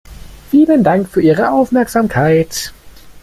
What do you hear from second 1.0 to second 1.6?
für Ihre